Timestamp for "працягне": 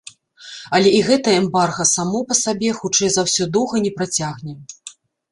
3.99-4.57